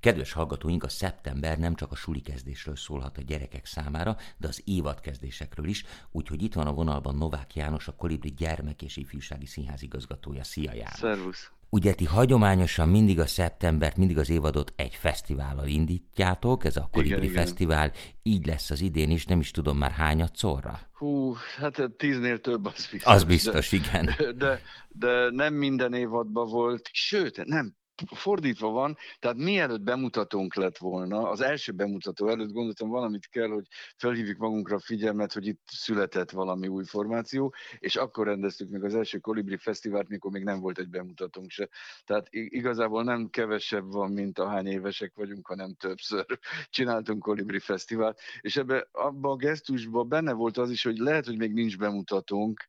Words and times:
Kedves 0.00 0.32
hallgatóink, 0.32 0.82
a 0.82 0.88
szeptember 0.88 1.58
nem 1.58 1.74
csak 1.74 1.92
a 1.92 1.96
suli 1.96 2.20
kezdésről 2.20 2.76
szólhat 2.76 3.18
a 3.18 3.22
gyerekek 3.22 3.66
számára, 3.66 4.16
de 4.36 4.48
az 4.48 4.62
évadkezdésekről 4.64 5.66
is, 5.66 5.84
úgyhogy 6.10 6.42
itt 6.42 6.54
van 6.54 6.66
a 6.66 6.72
vonalban 6.72 7.14
Novák 7.14 7.54
János, 7.54 7.88
a 7.88 7.94
Kolibri 7.94 8.34
Gyermek 8.36 8.82
és 8.82 8.96
Ifjúsági 8.96 9.46
Színház 9.46 9.82
igazgatója. 9.82 10.44
Szia 10.44 10.72
János! 10.72 10.98
Szervusz! 10.98 11.50
Ugye 11.72 11.94
ti 11.94 12.04
hagyományosan 12.04 12.88
mindig 12.88 13.18
a 13.18 13.26
szeptembert, 13.26 13.96
mindig 13.96 14.18
az 14.18 14.30
évadot 14.30 14.72
egy 14.76 14.94
fesztivállal 14.94 15.66
indítjátok, 15.66 16.64
ez 16.64 16.76
a 16.76 16.88
Kolibri 16.92 17.28
igen, 17.28 17.44
Fesztivál, 17.44 17.86
igen. 17.86 18.00
így 18.22 18.46
lesz 18.46 18.70
az 18.70 18.80
idén 18.80 19.10
is, 19.10 19.24
nem 19.24 19.40
is 19.40 19.50
tudom 19.50 19.78
már 19.78 19.90
hányat 19.90 20.36
szorra. 20.36 20.80
Hú, 20.92 21.34
hát 21.56 21.90
tíznél 21.96 22.40
több 22.40 22.64
az 22.64 22.88
biztos. 22.90 23.12
Az 23.12 23.24
biztos, 23.24 23.70
de, 23.70 23.76
igen. 23.76 24.10
De, 24.36 24.60
de 24.88 25.30
nem 25.30 25.54
minden 25.54 25.92
évadban 25.92 26.48
volt, 26.48 26.88
sőt, 26.92 27.44
nem, 27.44 27.74
fordítva 28.06 28.68
van, 28.68 28.96
tehát 29.18 29.36
mielőtt 29.36 29.80
bemutatónk 29.80 30.54
lett 30.54 30.78
volna, 30.78 31.30
az 31.30 31.40
első 31.40 31.72
bemutató 31.72 32.28
előtt 32.28 32.52
gondoltam 32.52 32.88
valamit 32.88 33.28
kell, 33.28 33.48
hogy 33.48 33.66
felhívjuk 33.96 34.38
magunkra 34.38 34.76
a 34.76 34.80
figyelmet, 34.80 35.32
hogy 35.32 35.46
itt 35.46 35.62
született 35.66 36.30
valami 36.30 36.68
új 36.68 36.84
formáció, 36.84 37.54
és 37.78 37.96
akkor 37.96 38.26
rendeztük 38.26 38.68
meg 38.68 38.84
az 38.84 38.94
első 38.94 39.18
Kolibri 39.18 39.56
Fesztivált, 39.56 40.08
mikor 40.08 40.30
még 40.30 40.44
nem 40.44 40.60
volt 40.60 40.78
egy 40.78 40.88
bemutatónk 40.88 41.50
se. 41.50 41.68
Tehát 42.04 42.26
igazából 42.30 43.04
nem 43.04 43.28
kevesebb 43.30 43.92
van, 43.92 44.12
mint 44.12 44.38
a 44.38 44.48
hány 44.48 44.66
évesek 44.66 45.12
vagyunk, 45.14 45.46
hanem 45.46 45.74
többször 45.74 46.26
csináltunk 46.68 47.22
Kolibri 47.22 47.58
Fesztivált, 47.58 48.20
és 48.40 48.56
ebbe 48.56 48.88
abban 48.92 49.32
a 49.32 49.36
gesztusban 49.36 50.08
benne 50.08 50.32
volt 50.32 50.56
az 50.56 50.70
is, 50.70 50.82
hogy 50.82 50.98
lehet, 50.98 51.26
hogy 51.26 51.36
még 51.36 51.52
nincs 51.52 51.78
bemutatónk, 51.78 52.66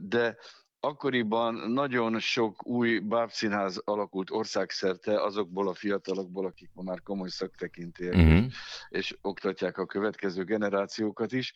de 0.00 0.36
akkoriban 0.84 1.54
nagyon 1.54 2.18
sok 2.18 2.66
új 2.66 2.98
bábszínház 2.98 3.82
alakult 3.84 4.30
országszerte 4.30 5.22
azokból 5.22 5.68
a 5.68 5.74
fiatalokból, 5.74 6.46
akik 6.46 6.70
ma 6.74 6.82
már 6.82 7.02
komoly 7.02 7.28
szaktekintélyek, 7.28 8.14
uh-huh. 8.14 8.44
és, 8.88 9.16
oktatják 9.22 9.78
a 9.78 9.86
következő 9.86 10.44
generációkat 10.44 11.32
is, 11.32 11.54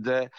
de 0.00 0.30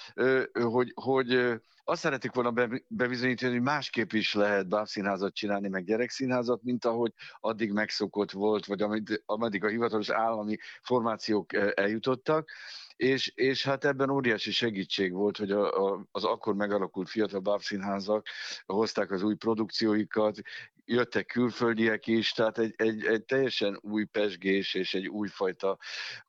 hogy, 0.54 0.92
hogy 0.96 1.60
azt 1.84 2.02
szeretik 2.02 2.34
volna 2.34 2.68
bebizonyítani, 2.88 3.52
hogy 3.52 3.62
másképp 3.62 4.12
is 4.12 4.34
lehet 4.34 4.68
bábszínházat 4.68 5.34
csinálni, 5.34 5.68
meg 5.70 5.84
gyerekszínházat, 5.84 6.64
mint 6.64 6.86
ahogy 6.86 7.14
addig 7.40 7.72
megszokott 7.72 8.32
volt, 8.32 8.66
vagy 8.66 8.82
ameddig 9.26 9.64
a 9.64 9.68
hivatalos 9.68 10.10
állami 10.10 10.58
formációk 10.82 11.54
eljutottak 11.54 12.50
és, 12.98 13.32
és 13.36 13.64
hát 13.64 13.86
ebben 13.86 14.10
óriási 14.10 14.52
segítség 14.52 15.12
volt, 15.12 15.38
hogy 15.38 15.52
a, 15.52 15.94
a, 15.94 16.08
az 16.12 16.24
akkor 16.24 16.56
megalakult 16.56 17.10
fiatal 17.10 17.40
bábszínházak 17.40 18.28
hozták 18.66 19.12
az 19.12 19.24
új 19.24 19.36
produkcióikat, 19.36 20.42
jöttek 20.88 21.26
külföldiek 21.26 22.08
is, 22.08 22.32
tehát 22.32 22.58
egy, 22.58 22.74
egy, 22.78 23.06
egy 23.06 23.24
teljesen 23.24 23.80
új 23.82 24.04
pesgés 24.04 24.74
és 24.74 24.94
egy 24.94 25.08
újfajta 25.08 25.78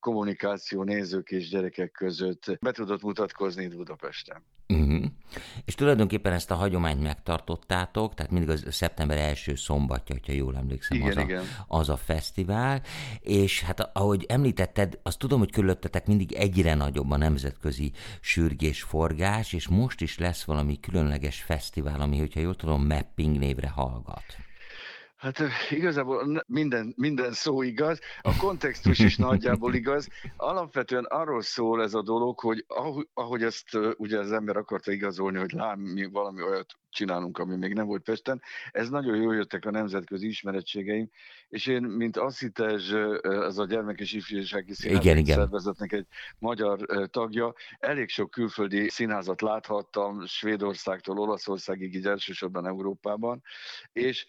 kommunikáció 0.01 0.83
nézők 0.83 1.31
és 1.31 1.49
gyerekek 1.49 1.91
között 1.91 2.59
be 2.61 2.73
tudott 2.73 3.03
mutatkozni 3.03 3.65
itt 3.65 3.77
Budapesten. 3.77 4.43
Uh-huh. 4.69 5.05
És 5.65 5.75
tulajdonképpen 5.75 6.33
ezt 6.33 6.51
a 6.51 6.55
hagyományt 6.55 7.03
megtartottátok, 7.03 8.15
tehát 8.15 8.31
mindig 8.33 8.51
az 8.51 8.65
szeptember 8.71 9.19
első 9.19 9.55
szombatja, 9.55 10.15
hogyha 10.15 10.33
jól 10.33 10.57
emlékszem, 10.57 10.97
igen, 10.97 11.09
az, 11.11 11.17
a, 11.17 11.21
igen. 11.21 11.45
az 11.67 11.89
a 11.89 11.97
fesztivál, 11.97 12.83
és 13.21 13.63
hát 13.63 13.91
ahogy 13.93 14.25
említetted, 14.29 14.99
azt 15.03 15.19
tudom, 15.19 15.39
hogy 15.39 15.53
körülöttetek 15.53 16.07
mindig 16.07 16.33
egyre 16.33 16.75
nagyobb 16.75 17.11
a 17.11 17.17
nemzetközi 17.17 17.93
sürgés, 18.21 18.83
forgás, 18.83 19.53
és 19.53 19.69
most 19.69 20.01
is 20.01 20.19
lesz 20.19 20.45
valami 20.45 20.81
különleges 20.81 21.43
fesztivál, 21.43 22.01
ami, 22.01 22.19
hogyha 22.19 22.41
jól 22.41 22.55
tudom, 22.55 22.87
mapping 22.87 23.39
névre 23.39 23.69
hallgat. 23.69 24.48
Hát 25.19 25.43
igazából 25.71 26.45
minden, 26.47 26.93
minden 26.97 27.33
szó 27.33 27.63
igaz, 27.63 28.01
a 28.21 28.37
kontextus 28.37 28.99
is 28.99 29.17
nagyjából 29.17 29.75
igaz. 29.75 30.09
Alapvetően 30.37 31.05
arról 31.05 31.43
szól 31.43 31.83
ez 31.83 31.95
a 31.95 32.03
dolog, 32.03 32.39
hogy 32.41 32.65
ahogy 33.15 33.43
ezt 33.43 33.79
ugye 33.97 34.19
az 34.19 34.33
ember 34.33 34.57
akarta 34.57 34.93
igazolni, 34.93 35.39
hogy 35.39 35.53
lám, 35.53 35.81
mi 35.81 36.05
valami 36.05 36.43
olyat 36.43 36.75
csinálunk, 36.91 37.39
ami 37.39 37.57
még 37.57 37.73
nem 37.73 37.87
volt 37.87 38.03
Pesten, 38.03 38.43
ez 38.71 38.89
nagyon 38.89 39.17
jól 39.17 39.35
jöttek 39.35 39.65
a 39.65 39.71
nemzetközi 39.71 40.27
ismerettségeim, 40.27 41.11
és 41.49 41.67
én, 41.67 41.83
mint 41.83 42.17
asszites, 42.17 42.91
ez 43.23 43.59
a 43.59 43.67
gyermek 43.67 44.01
és 44.01 44.13
ifjúsági 44.13 44.75
színház 44.75 45.29
szervezetnek 45.29 45.93
egy 45.93 46.07
magyar 46.39 46.79
tagja, 47.11 47.55
elég 47.79 48.09
sok 48.09 48.31
külföldi 48.31 48.89
színházat 48.89 49.41
láthattam, 49.41 50.27
Svédországtól 50.27 51.19
Olaszországig, 51.19 51.95
így 51.95 52.07
elsősorban 52.07 52.67
Európában, 52.67 53.43
és 53.93 54.27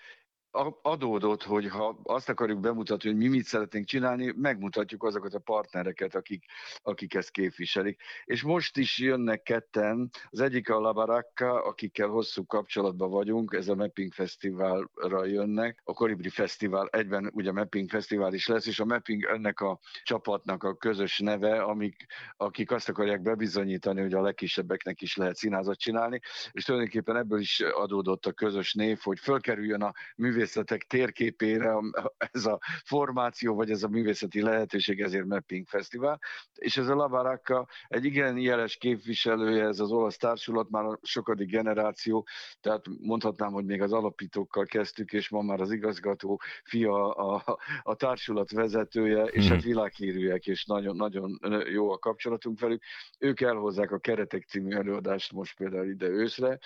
adódott, 0.81 1.43
hogy 1.43 1.67
ha 1.67 1.99
azt 2.03 2.29
akarjuk 2.29 2.59
bemutatni, 2.59 3.09
hogy 3.09 3.17
mi 3.17 3.27
mit 3.27 3.45
szeretnénk 3.45 3.85
csinálni, 3.85 4.33
megmutatjuk 4.35 5.03
azokat 5.03 5.33
a 5.33 5.39
partnereket, 5.39 6.15
akik, 6.15 6.45
akik 6.81 7.13
ezt 7.13 7.31
képviselik. 7.31 8.01
És 8.25 8.41
most 8.41 8.77
is 8.77 8.97
jönnek 8.97 9.41
ketten, 9.41 10.09
az 10.29 10.39
egyik 10.39 10.69
a 10.69 10.79
Labarakka, 10.79 11.63
akikkel 11.63 12.07
hosszú 12.07 12.45
kapcsolatban 12.45 13.09
vagyunk, 13.09 13.53
ez 13.53 13.67
a 13.67 13.75
Mapping 13.75 14.13
Fesztiválra 14.13 15.25
jönnek, 15.25 15.81
a 15.83 15.93
Kolibri 15.93 16.29
Fesztivál, 16.29 16.87
egyben 16.91 17.31
ugye 17.33 17.51
Mapping 17.51 17.89
Fesztivál 17.89 18.33
is 18.33 18.47
lesz, 18.47 18.65
és 18.65 18.79
a 18.79 18.85
Mapping 18.85 19.23
ennek 19.23 19.59
a 19.59 19.79
csapatnak 20.03 20.63
a 20.63 20.75
közös 20.75 21.19
neve, 21.19 21.61
amik, 21.61 22.05
akik 22.37 22.71
azt 22.71 22.89
akarják 22.89 23.21
bebizonyítani, 23.21 24.01
hogy 24.01 24.13
a 24.13 24.21
legkisebbeknek 24.21 25.01
is 25.01 25.15
lehet 25.15 25.35
színházat 25.35 25.79
csinálni, 25.79 26.19
és 26.51 26.63
tulajdonképpen 26.63 27.15
ebből 27.15 27.39
is 27.39 27.59
adódott 27.59 28.25
a 28.25 28.31
közös 28.31 28.73
név, 28.73 28.99
hogy 29.03 29.19
fölkerüljön 29.19 29.81
a 29.81 29.93
művészet 30.15 30.38
művészetek 30.39 30.83
térképére 30.83 31.75
ez 32.17 32.45
a 32.45 32.59
formáció, 32.83 33.55
vagy 33.55 33.69
ez 33.69 33.83
a 33.83 33.87
művészeti 33.87 34.41
lehetőség, 34.41 35.01
ezért 35.01 35.25
Mapping 35.25 35.67
Fesztivál. 35.67 36.19
És 36.55 36.77
ez 36.77 36.87
a 36.87 36.95
Labaráka 36.95 37.67
egy 37.87 38.05
igen 38.05 38.37
jeles 38.37 38.75
képviselője, 38.75 39.63
ez 39.63 39.79
az 39.79 39.91
olasz 39.91 40.17
társulat, 40.17 40.69
már 40.69 40.83
a 40.83 40.99
sokadik 41.01 41.49
generáció, 41.49 42.27
tehát 42.61 42.85
mondhatnám, 43.01 43.51
hogy 43.51 43.65
még 43.65 43.81
az 43.81 43.93
alapítókkal 43.93 44.65
kezdtük, 44.65 45.13
és 45.13 45.29
ma 45.29 45.41
már 45.41 45.61
az 45.61 45.71
igazgató 45.71 46.41
fia 46.63 47.13
a, 47.15 47.59
a 47.83 47.95
társulat 47.95 48.51
vezetője, 48.51 49.23
és 49.23 49.45
hmm. 49.45 49.53
hát 49.53 49.63
világhírűek, 49.63 50.47
és 50.47 50.65
nagyon, 50.65 50.95
nagyon 50.95 51.39
jó 51.71 51.91
a 51.91 51.97
kapcsolatunk 51.97 52.59
velük. 52.59 52.83
Ők 53.19 53.41
elhozzák 53.41 53.91
a 53.91 53.99
Keretek 53.99 54.43
című 54.47 54.75
előadást 54.75 55.31
most 55.31 55.57
például 55.57 55.89
ide 55.89 56.07
őszre. 56.07 56.59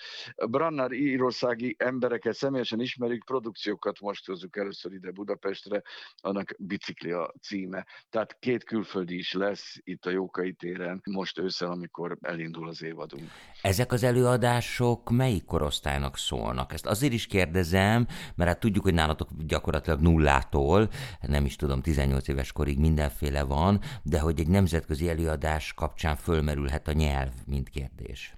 Brannár 0.50 0.92
írországi 0.92 1.74
embereket 1.78 2.34
személyesen 2.34 2.80
ismerjük, 2.80 3.24
produkció 3.24 3.63
akciókat 3.64 4.00
most 4.00 4.26
hozzuk 4.26 4.56
először 4.56 4.92
ide 4.92 5.10
Budapestre, 5.10 5.82
annak 6.16 6.54
bicikli 6.58 7.10
a 7.10 7.34
címe. 7.42 7.86
Tehát 8.10 8.36
két 8.38 8.64
külföldi 8.64 9.16
is 9.16 9.32
lesz 9.32 9.74
itt 9.84 10.06
a 10.06 10.10
Jókai 10.10 10.52
téren 10.52 11.00
most 11.04 11.38
ősszel, 11.38 11.70
amikor 11.70 12.16
elindul 12.20 12.68
az 12.68 12.82
évadunk. 12.82 13.30
Ezek 13.62 13.92
az 13.92 14.02
előadások 14.02 15.10
melyik 15.10 15.44
korosztálynak 15.44 16.16
szólnak? 16.16 16.72
Ezt 16.72 16.86
azért 16.86 17.12
is 17.12 17.26
kérdezem, 17.26 18.06
mert 18.34 18.50
hát 18.50 18.60
tudjuk, 18.60 18.84
hogy 18.84 18.94
nálatok 18.94 19.28
gyakorlatilag 19.46 20.00
nullától, 20.00 20.88
nem 21.20 21.44
is 21.44 21.56
tudom, 21.56 21.82
18 21.82 22.28
éves 22.28 22.52
korig 22.52 22.78
mindenféle 22.78 23.42
van, 23.42 23.80
de 24.02 24.20
hogy 24.20 24.40
egy 24.40 24.48
nemzetközi 24.48 25.08
előadás 25.08 25.72
kapcsán 25.74 26.16
fölmerülhet 26.16 26.88
a 26.88 26.92
nyelv, 26.92 27.30
mint 27.46 27.68
kérdés. 27.68 28.34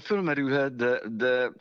Fölmerülhet, 0.00 0.76
de, 0.76 1.00
de 1.08 1.52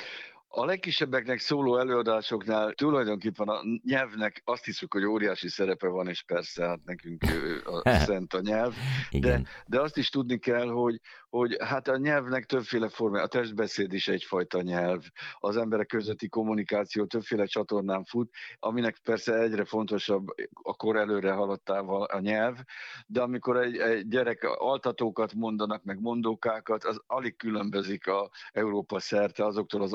a 0.56 0.66
legkisebbeknek 0.66 1.40
szóló 1.40 1.78
előadásoknál 1.78 2.74
tulajdonképpen 2.74 3.48
a 3.48 3.62
nyelvnek 3.84 4.42
azt 4.46 4.66
hiszük, 4.66 4.94
hogy 4.94 5.06
óriási 5.06 5.50
szerepe 5.50 5.88
van, 5.88 6.08
és 6.08 6.24
persze 6.24 6.66
hát 6.66 6.80
nekünk 6.86 7.24
a 7.64 7.90
szent 7.90 8.34
a 8.34 8.40
nyelv, 8.42 8.74
de, 9.12 9.42
de 9.66 9.82
azt 9.82 9.98
is 9.98 10.10
tudni 10.10 10.38
kell, 10.38 10.68
hogy, 10.68 11.00
hogy 11.30 11.58
hát 11.60 11.88
a 11.88 11.98
nyelvnek 11.98 12.46
többféle 12.46 12.90
forma, 12.90 13.22
a 13.22 13.28
testbeszéd 13.28 13.94
is 13.94 14.08
egyfajta 14.08 14.62
nyelv, 14.62 15.04
az 15.40 15.58
emberek 15.58 15.88
közötti 15.88 16.28
kommunikáció 16.28 17.06
többféle 17.06 17.46
csatornán 17.46 18.04
fut, 18.04 18.34
aminek 18.60 18.98
persze 19.04 19.34
egyre 19.34 19.66
fontosabb 19.66 20.28
a 20.64 20.76
kor 20.76 20.96
előre 20.96 21.32
haladtával 21.32 22.04
a 22.04 22.20
nyelv, 22.20 22.58
de 23.08 23.22
amikor 23.22 23.58
egy, 23.58 23.78
egy 23.78 24.08
gyerek 24.08 24.44
altatókat 24.44 25.34
mondanak, 25.34 25.84
meg 25.84 26.00
mondókákat, 26.00 26.84
az 26.84 27.02
alig 27.08 27.36
különbözik 27.36 28.08
a 28.08 28.30
Európa 28.52 29.00
szerte 29.00 29.46
azoktól 29.46 29.82
az 29.82 29.94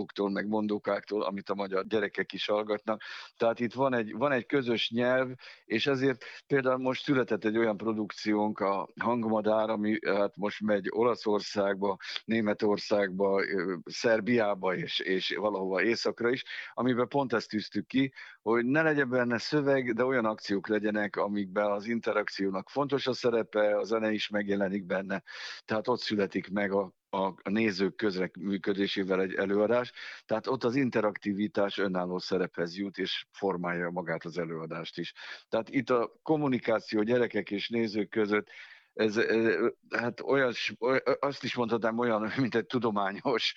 altatóktól, 0.00 0.30
meg 0.30 0.46
mondókáktól, 0.46 1.22
amit 1.22 1.50
a 1.50 1.54
magyar 1.54 1.86
gyerekek 1.86 2.32
is 2.32 2.46
hallgatnak. 2.46 3.02
Tehát 3.36 3.60
itt 3.60 3.72
van 3.72 3.94
egy, 3.94 4.12
van 4.12 4.32
egy 4.32 4.46
közös 4.46 4.90
nyelv, 4.90 5.28
és 5.64 5.86
ezért 5.86 6.24
például 6.46 6.78
most 6.78 7.02
született 7.02 7.44
egy 7.44 7.56
olyan 7.58 7.76
produkciónk, 7.76 8.58
a 8.58 8.88
Hangmadár, 9.00 9.70
ami 9.70 9.98
hát 10.06 10.36
most 10.36 10.60
megy 10.60 10.86
Olaszországba, 10.90 11.96
Németországba, 12.24 13.42
Szerbiába 13.84 14.74
és, 14.74 14.98
és 14.98 15.36
valahova 15.36 15.82
északra 15.82 16.30
is, 16.30 16.44
amiben 16.74 17.08
pont 17.08 17.32
ezt 17.32 17.48
tűztük 17.48 17.86
ki, 17.86 18.12
hogy 18.42 18.64
ne 18.64 18.82
legyen 18.82 19.08
benne 19.08 19.38
szöveg, 19.38 19.94
de 19.94 20.04
olyan 20.04 20.24
akciók 20.24 20.68
legyenek, 20.68 21.16
amikben 21.16 21.70
az 21.70 21.86
interakciónak 21.86 22.68
fontos 22.68 23.06
a 23.06 23.12
szerepe, 23.12 23.76
a 23.76 23.84
zene 23.84 24.12
is 24.12 24.28
megjelenik 24.28 24.84
benne, 24.84 25.22
tehát 25.64 25.88
ott 25.88 26.00
születik 26.00 26.50
meg 26.50 26.72
a 26.72 26.92
a 27.10 27.50
nézők 27.50 27.96
közreműködésével 27.96 29.20
egy 29.20 29.34
előadás, 29.34 29.92
tehát 30.26 30.46
ott 30.46 30.64
az 30.64 30.74
interaktivitás 30.74 31.78
önálló 31.78 32.18
szerephez 32.18 32.76
jut, 32.76 32.98
és 32.98 33.26
formálja 33.30 33.90
magát 33.90 34.24
az 34.24 34.38
előadást 34.38 34.98
is. 34.98 35.12
Tehát 35.48 35.68
itt 35.68 35.90
a 35.90 36.20
kommunikáció 36.22 37.02
gyerekek 37.02 37.50
és 37.50 37.68
nézők 37.68 38.08
között 38.08 38.48
ez, 39.00 39.20
hát 39.90 40.20
olyas, 40.20 40.74
azt 41.20 41.44
is 41.44 41.54
mondhatnám 41.54 41.98
olyan, 41.98 42.32
mint 42.36 42.54
egy 42.54 42.66
tudományos 42.66 43.54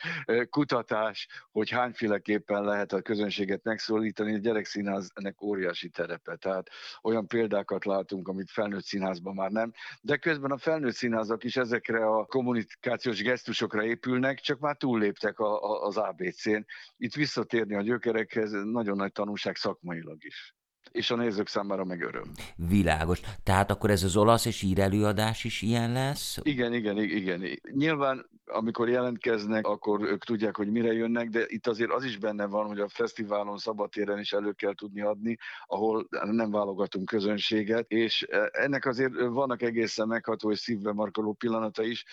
kutatás, 0.50 1.28
hogy 1.52 1.70
hányféleképpen 1.70 2.64
lehet 2.64 2.94
a 2.94 3.02
közönséget 3.02 3.64
megszólítani. 3.64 4.34
A 4.34 4.38
gyerekszínház 4.38 5.12
óriási 5.42 5.90
terepe, 5.90 6.36
tehát 6.36 6.70
olyan 7.02 7.28
példákat 7.28 7.86
látunk, 7.86 8.28
amit 8.28 8.52
felnőtt 8.52 8.84
színházban 8.84 9.34
már 9.34 9.52
nem, 9.52 9.72
de 10.02 10.18
közben 10.18 10.52
a 10.52 10.58
felnőtt 10.58 10.96
színházak 10.96 11.44
is 11.44 11.58
ezekre 11.58 12.06
a 12.06 12.26
kommunikációs 12.26 13.22
gesztusokra 13.22 13.84
épülnek, 13.84 14.40
csak 14.40 14.60
már 14.60 14.76
túlléptek 14.78 15.40
a, 15.40 15.62
a, 15.62 15.86
az 15.86 15.98
ABC-n. 15.98 16.66
Itt 16.98 17.14
visszatérni 17.14 17.76
a 17.76 17.82
gyökerekhez 17.82 18.52
nagyon 18.52 18.98
nagy 18.98 19.12
tanulság 19.12 19.56
szakmailag 19.56 20.24
is 20.24 20.56
és 20.94 21.12
a 21.12 21.16
nézők 21.16 21.48
számára 21.48 21.86
meg 21.86 22.02
öröm. 22.02 22.32
Világos. 22.56 23.20
Tehát 23.44 23.72
akkor 23.72 23.90
ez 23.90 24.04
az 24.04 24.16
olasz 24.16 24.46
és 24.46 24.62
ír 24.62 24.80
előadás 24.80 25.44
is 25.44 25.62
ilyen 25.62 25.92
lesz? 25.92 26.38
Igen, 26.42 26.74
igen, 26.74 26.98
igen. 26.98 27.60
Nyilván, 27.72 28.26
amikor 28.46 28.90
jelentkeznek, 28.90 29.68
akkor 29.68 30.02
ők 30.02 30.24
tudják, 30.24 30.56
hogy 30.56 30.72
mire 30.72 30.94
jönnek, 30.94 31.30
de 31.30 31.44
itt 31.48 31.68
azért 31.68 31.92
az 31.92 32.04
is 32.04 32.18
benne 32.18 32.46
van, 32.46 32.68
hogy 32.68 32.80
a 32.80 32.88
fesztiválon 32.88 33.58
szabadtéren 33.58 34.20
is 34.20 34.34
elő 34.34 34.52
kell 34.52 34.74
tudni 34.74 35.02
adni, 35.02 35.38
ahol 35.66 36.08
nem 36.24 36.52
válogatunk 36.52 37.06
közönséget, 37.06 37.86
és 37.92 38.26
e, 38.30 38.50
ennek 38.52 38.86
azért 38.86 39.14
vannak 39.20 39.62
egészen 39.62 40.08
megható 40.08 40.52
és 40.52 40.60
szívbe 40.60 40.94
markoló 40.94 41.34
pillanata 41.34 41.84
is, 41.84 42.06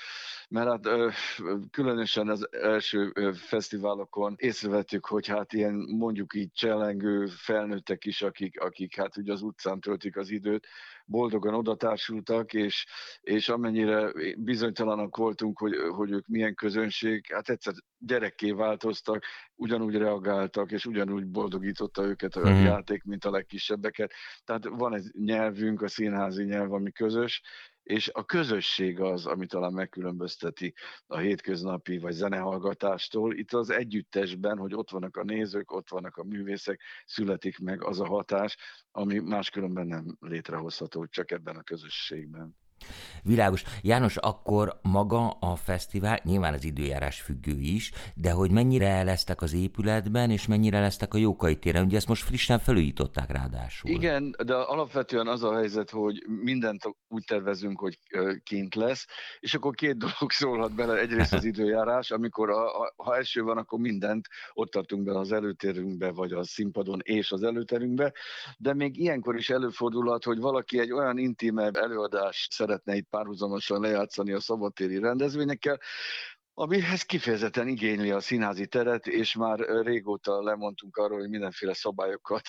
mert 0.48 0.68
hát 0.68 1.14
különösen 1.70 2.28
az 2.28 2.48
első 2.50 3.12
fesztiválokon 3.34 4.34
észrevettük, 4.36 5.06
hogy 5.06 5.26
hát 5.26 5.52
ilyen 5.52 5.74
mondjuk 5.74 6.34
így 6.34 6.52
cselengő 6.52 7.26
felnőttek 7.26 8.04
is, 8.04 8.22
akik, 8.22 8.60
akik 8.60 8.96
hát 8.96 9.16
ugye 9.16 9.32
az 9.32 9.42
utcán 9.42 9.80
töltik 9.80 10.16
az 10.16 10.30
időt, 10.30 10.66
boldogan 11.06 11.54
oda 11.54 11.76
társultak, 11.76 12.52
és, 12.52 12.86
és 13.20 13.48
amennyire 13.48 14.12
bizonytalanak 14.36 15.16
voltunk, 15.16 15.58
hogy, 15.58 15.74
hogy 15.76 16.10
ők 16.10 16.26
milyen 16.26 16.54
közönség, 16.54 17.26
hát 17.32 17.48
egyszer 17.48 17.74
gyerekké 17.98 18.50
változtak, 18.50 19.24
ugyanúgy 19.54 19.94
reagáltak, 19.94 20.72
és 20.72 20.86
ugyanúgy 20.86 21.26
boldogította 21.26 22.04
őket 22.04 22.36
a 22.36 22.50
mm. 22.50 22.62
játék, 22.64 23.02
mint 23.04 23.24
a 23.24 23.30
legkisebbeket. 23.30 24.12
Tehát 24.44 24.64
van 24.64 24.94
egy 24.94 25.10
nyelvünk, 25.12 25.82
a 25.82 25.88
színházi 25.88 26.44
nyelv, 26.44 26.72
ami 26.72 26.92
közös, 26.92 27.42
és 27.90 28.10
a 28.12 28.24
közösség 28.24 29.00
az, 29.00 29.26
ami 29.26 29.46
talán 29.46 29.72
megkülönbözteti 29.72 30.74
a 31.06 31.18
hétköznapi 31.18 31.98
vagy 31.98 32.12
zenehallgatástól. 32.12 33.34
Itt 33.34 33.52
az 33.52 33.70
együttesben, 33.70 34.58
hogy 34.58 34.74
ott 34.74 34.90
vannak 34.90 35.16
a 35.16 35.24
nézők, 35.24 35.72
ott 35.72 35.88
vannak 35.88 36.16
a 36.16 36.24
művészek, 36.24 36.80
születik 37.04 37.58
meg 37.58 37.84
az 37.84 38.00
a 38.00 38.06
hatás, 38.06 38.56
ami 38.90 39.18
máskülönben 39.18 39.86
nem 39.86 40.16
létrehozható, 40.20 41.06
csak 41.06 41.30
ebben 41.30 41.56
a 41.56 41.62
közösségben. 41.62 42.56
Világos. 43.22 43.62
János, 43.82 44.16
akkor 44.16 44.78
maga 44.82 45.30
a 45.30 45.56
fesztivál, 45.56 46.20
nyilván 46.24 46.54
az 46.54 46.64
időjárás 46.64 47.20
függő 47.20 47.58
is, 47.58 47.92
de 48.14 48.30
hogy 48.30 48.50
mennyire 48.50 49.02
lesztek 49.02 49.42
az 49.42 49.54
épületben, 49.54 50.30
és 50.30 50.46
mennyire 50.46 50.80
lesztek 50.80 51.14
a 51.14 51.18
Jókai 51.18 51.58
téren, 51.58 51.84
ugye 51.84 51.96
ezt 51.96 52.08
most 52.08 52.22
frissen 52.22 52.58
felújították 52.58 53.30
ráadásul. 53.30 53.90
Igen, 53.90 54.34
de 54.44 54.54
alapvetően 54.54 55.26
az 55.26 55.42
a 55.42 55.54
helyzet, 55.54 55.90
hogy 55.90 56.24
mindent 56.42 56.82
úgy 57.08 57.24
tervezünk, 57.24 57.80
hogy 57.80 57.98
kint 58.42 58.74
lesz, 58.74 59.06
és 59.40 59.54
akkor 59.54 59.74
két 59.74 59.96
dolog 59.96 60.30
szólhat 60.30 60.74
bele. 60.74 60.98
Egyrészt 60.98 61.32
az 61.32 61.44
időjárás, 61.52 62.10
amikor 62.10 62.50
a, 62.50 62.80
a, 62.80 62.94
ha 62.96 63.16
eső 63.16 63.42
van, 63.42 63.56
akkor 63.56 63.78
mindent 63.78 64.28
ott 64.52 64.70
tartunk 64.70 65.04
be 65.04 65.18
az 65.18 65.32
előtérünkbe, 65.32 66.10
vagy 66.12 66.32
a 66.32 66.44
színpadon 66.44 66.98
és 67.02 67.32
az 67.32 67.42
előterünkbe, 67.42 68.12
de 68.58 68.74
még 68.74 68.98
ilyenkor 68.98 69.36
is 69.36 69.50
előfordulhat, 69.50 70.24
hogy 70.24 70.38
valaki 70.38 70.78
egy 70.78 70.92
olyan 70.92 71.18
intimebb 71.18 71.76
előadást 71.76 72.52
szeretne 72.70 72.94
itt 72.96 73.08
párhuzamosan 73.08 73.80
lejátszani 73.80 74.32
a 74.32 74.40
szabadtéri 74.40 74.98
rendezvényekkel, 74.98 75.78
amihez 76.60 77.02
kifejezetten 77.02 77.68
igényli 77.68 78.10
a 78.10 78.20
színházi 78.20 78.66
teret, 78.66 79.06
és 79.06 79.34
már 79.34 79.58
régóta 79.58 80.42
lemondtunk 80.42 80.96
arról, 80.96 81.18
hogy 81.18 81.28
mindenféle 81.28 81.74
szabályokat 81.74 82.42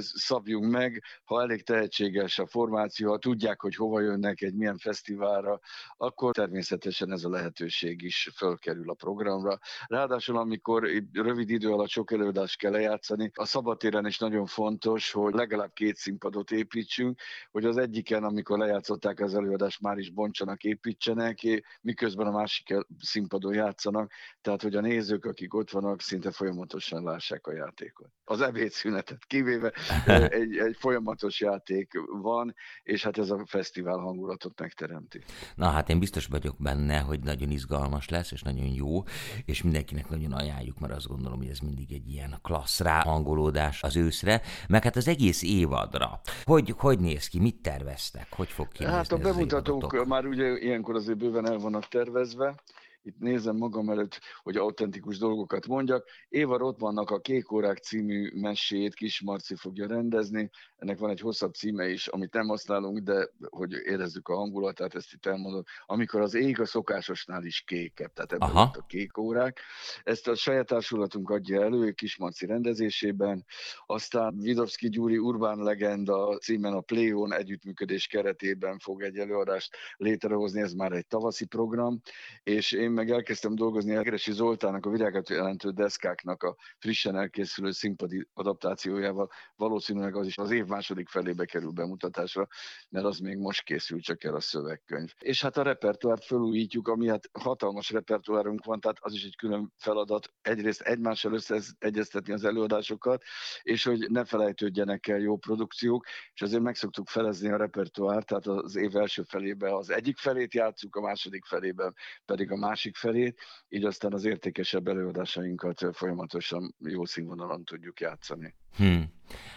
szabjunk 0.00 0.70
meg. 0.70 1.02
Ha 1.24 1.40
elég 1.40 1.62
tehetséges 1.62 2.38
a 2.38 2.46
formáció, 2.46 3.10
ha 3.10 3.18
tudják, 3.18 3.60
hogy 3.60 3.74
hova 3.74 4.00
jönnek 4.00 4.40
egy 4.40 4.54
milyen 4.54 4.78
fesztiválra, 4.78 5.60
akkor 5.96 6.34
természetesen 6.34 7.12
ez 7.12 7.24
a 7.24 7.28
lehetőség 7.28 8.02
is 8.02 8.30
fölkerül 8.36 8.90
a 8.90 8.94
programra. 8.94 9.58
Ráadásul, 9.86 10.36
amikor 10.36 10.88
rövid 11.12 11.50
idő 11.50 11.70
alatt 11.70 11.88
sok 11.88 12.12
előadást 12.12 12.58
kell 12.58 12.72
lejátszani, 12.72 13.30
a 13.34 13.44
szabadtéren 13.44 14.06
is 14.06 14.18
nagyon 14.18 14.46
fontos, 14.46 15.10
hogy 15.10 15.34
legalább 15.34 15.72
két 15.72 15.96
színpadot 15.96 16.50
építsünk, 16.50 17.20
hogy 17.50 17.64
az 17.64 17.76
egyiken, 17.76 18.24
amikor 18.24 18.58
lejátszották 18.58 19.20
az 19.20 19.34
előadást, 19.34 19.80
már 19.80 19.98
is 19.98 20.10
bontsanak, 20.10 20.62
építsenek, 20.62 21.38
miközben 21.80 22.26
a 22.26 22.30
másik 22.30 22.74
színpadon 22.98 23.48
színpadon 23.50 23.54
játszanak, 23.54 24.12
tehát 24.40 24.62
hogy 24.62 24.74
a 24.74 24.80
nézők, 24.80 25.24
akik 25.24 25.54
ott 25.54 25.70
vannak, 25.70 26.00
szinte 26.00 26.30
folyamatosan 26.30 27.02
lássák 27.02 27.46
a 27.46 27.52
játékot. 27.52 28.08
Az 28.24 28.40
ebédszünetet 28.40 29.24
kivéve 29.26 29.72
egy, 30.40 30.56
egy 30.56 30.76
folyamatos 30.78 31.40
játék 31.40 31.92
van, 32.22 32.54
és 32.82 33.02
hát 33.02 33.18
ez 33.18 33.30
a 33.30 33.44
fesztivál 33.46 33.98
hangulatot 33.98 34.60
megteremti. 34.60 35.20
Na 35.54 35.68
hát 35.68 35.88
én 35.88 35.98
biztos 35.98 36.26
vagyok 36.26 36.56
benne, 36.58 36.98
hogy 36.98 37.20
nagyon 37.20 37.50
izgalmas 37.50 38.08
lesz, 38.08 38.32
és 38.32 38.42
nagyon 38.42 38.66
jó, 38.66 39.02
és 39.44 39.62
mindenkinek 39.62 40.08
nagyon 40.08 40.32
ajánljuk, 40.32 40.78
mert 40.78 40.92
azt 40.92 41.06
gondolom, 41.06 41.38
hogy 41.38 41.48
ez 41.48 41.58
mindig 41.58 41.92
egy 41.92 42.08
ilyen 42.08 42.38
klassz 42.42 42.82
hangolódás 42.82 43.82
az 43.82 43.96
őszre, 43.96 44.40
meg 44.68 44.82
hát 44.82 44.96
az 44.96 45.08
egész 45.08 45.42
évadra. 45.42 46.20
Hogy, 46.44 46.74
hogy 46.76 46.98
néz 46.98 47.28
ki, 47.28 47.38
mit 47.38 47.62
terveztek, 47.62 48.26
hogy 48.30 48.48
fog 48.48 48.68
kinézni 48.68 48.96
Hát 48.96 49.12
a 49.12 49.16
bemutatók 49.16 50.06
már 50.06 50.26
ugye 50.26 50.58
ilyenkor 50.58 50.94
azért 50.94 51.18
bőven 51.18 51.46
el 51.46 51.58
vannak 51.58 51.88
tervezve, 51.88 52.54
itt 53.02 53.18
nézem 53.18 53.56
magam 53.56 53.88
előtt, 53.88 54.20
hogy 54.42 54.56
autentikus 54.56 55.18
dolgokat 55.18 55.66
mondjak. 55.66 56.08
Éva 56.28 56.56
ott 56.56 56.78
vannak 56.78 57.10
a 57.10 57.20
Kék 57.20 57.52
Órák 57.52 57.78
című 57.78 58.30
mesét 58.34 58.94
Kis 58.94 59.20
Marci 59.20 59.54
fogja 59.54 59.86
rendezni. 59.86 60.50
Ennek 60.76 60.98
van 60.98 61.10
egy 61.10 61.20
hosszabb 61.20 61.54
címe 61.54 61.88
is, 61.88 62.06
amit 62.06 62.32
nem 62.32 62.46
használunk, 62.46 62.98
de 62.98 63.28
hogy 63.48 63.72
érezzük 63.72 64.28
a 64.28 64.34
hangulatát, 64.34 64.94
ezt 64.94 65.12
itt 65.12 65.26
elmondom. 65.26 65.62
Amikor 65.86 66.20
az 66.20 66.34
ég 66.34 66.60
a 66.60 66.64
szokásosnál 66.64 67.44
is 67.44 67.60
kékebb, 67.60 68.12
tehát 68.12 68.32
ebben 68.32 68.48
Aha. 68.48 68.70
a 68.78 68.86
Kék 68.86 69.18
Órák. 69.18 69.60
Ezt 70.02 70.28
a 70.28 70.34
saját 70.34 70.66
társulatunk 70.66 71.30
adja 71.30 71.62
elő 71.62 71.90
Kis 71.92 72.16
Marci 72.16 72.46
rendezésében. 72.46 73.44
Aztán 73.86 74.38
Vidovszki 74.38 74.88
Gyuri 74.88 75.18
Urbán 75.18 75.58
Legenda 75.58 76.38
címen 76.38 76.72
a 76.72 76.80
Pléon 76.80 77.32
együttműködés 77.32 78.06
keretében 78.06 78.78
fog 78.78 79.02
egy 79.02 79.16
előadást 79.16 79.76
létrehozni, 79.96 80.60
ez 80.60 80.72
már 80.72 80.92
egy 80.92 81.06
tavaszi 81.06 81.44
program, 81.44 82.00
és 82.42 82.72
én 82.72 82.89
meg 82.92 83.10
elkezdtem 83.10 83.54
dolgozni 83.54 83.94
Egeresi 83.94 84.32
Zoltának 84.32 84.86
a 84.86 84.90
virágot 84.90 85.28
jelentő 85.28 85.70
deszkáknak 85.70 86.42
a 86.42 86.56
frissen 86.78 87.16
elkészülő 87.16 87.70
színpadi 87.70 88.28
adaptációjával. 88.32 89.30
Valószínűleg 89.56 90.16
az 90.16 90.26
is 90.26 90.38
az 90.38 90.50
év 90.50 90.66
második 90.66 91.08
felébe 91.08 91.44
kerül 91.44 91.70
bemutatásra, 91.70 92.46
mert 92.88 93.04
az 93.04 93.18
még 93.18 93.36
most 93.36 93.62
készül 93.62 94.00
csak 94.00 94.24
el 94.24 94.34
a 94.34 94.40
szövegkönyv. 94.40 95.12
És 95.18 95.42
hát 95.42 95.56
a 95.56 95.62
repertoárt 95.62 96.24
felújítjuk, 96.24 96.88
ami 96.88 97.08
hát 97.08 97.30
hatalmas 97.32 97.90
repertoárunk 97.90 98.64
van, 98.64 98.80
tehát 98.80 98.96
az 99.00 99.14
is 99.14 99.24
egy 99.24 99.36
külön 99.36 99.72
feladat. 99.76 100.32
Egyrészt 100.42 100.80
egymással 100.80 101.32
összeegyeztetni 101.32 102.32
az 102.32 102.44
előadásokat, 102.44 103.22
és 103.62 103.84
hogy 103.84 104.10
ne 104.10 104.24
felejtődjenek 104.24 105.08
el 105.08 105.18
jó 105.18 105.36
produkciók, 105.36 106.06
és 106.32 106.42
azért 106.42 106.62
meg 106.62 106.74
szoktuk 106.74 107.08
felezni 107.08 107.50
a 107.50 107.56
repertoárt, 107.56 108.26
tehát 108.26 108.46
az 108.46 108.76
év 108.76 108.96
első 108.96 109.22
felébe 109.22 109.74
az 109.76 109.90
egyik 109.90 110.16
felét 110.16 110.54
játszuk, 110.54 110.96
a 110.96 111.00
második 111.00 111.44
felében 111.44 111.94
pedig 112.24 112.50
a 112.50 112.56
másik 112.56 112.79
másik 112.80 112.96
felét, 112.96 113.40
így 113.68 113.84
aztán 113.84 114.12
az 114.12 114.24
értékesebb 114.24 114.88
előadásainkat 114.88 115.86
folyamatosan 115.92 116.74
jó 116.78 117.04
színvonalon 117.04 117.64
tudjuk 117.64 118.00
játszani. 118.00 118.54
Hmm. 118.76 119.12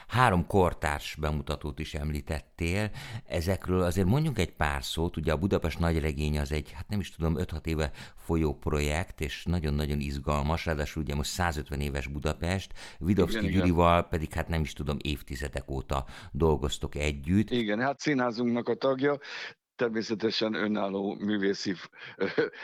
Három 0.08 0.48
kortárs 0.48 1.15
bemutatót 1.15 1.80
is 1.80 1.94
említettél, 1.94 2.92
ezekről 3.25 3.82
azért 3.82 4.08
mondjuk 4.08 4.39
egy 4.39 4.53
pár 4.53 4.84
szót, 4.84 5.18
ugye 5.18 5.32
a 5.32 5.38
Budapest 5.38 5.80
nagyregény 5.80 6.39
az 6.39 6.51
egy, 6.51 6.72
hát 6.72 6.88
nem 6.88 7.00
is 7.00 7.12
tudom, 7.12 7.36
5-6 7.38 7.65
éve 7.65 7.92
folyó 8.15 8.53
projekt, 8.53 9.22
és 9.22 9.44
nagyon-nagyon 9.46 10.00
izgalmas, 10.00 10.65
ráadásul 10.65 11.03
ugye 11.03 11.15
most 11.15 11.30
150 11.30 11.80
éves 11.80 12.08
Budapest, 12.08 12.74
Vidovszki 13.00 13.48
Gyurival 13.48 14.08
pedig 14.08 14.34
hát 14.34 14.48
nem 14.48 14.62
is 14.62 14.74
tudom, 14.74 14.98
évtizedek 15.01 15.72
óta 15.72 16.06
dolgoztok 16.32 16.96
együtt. 16.96 17.50
Igen, 17.50 17.80
hát 17.80 18.00
színházunknak 18.00 18.70
a 18.70 18.75
tagja, 18.75 19.20
természetesen 19.75 20.53
önálló 20.53 21.18
művészi 21.20 21.75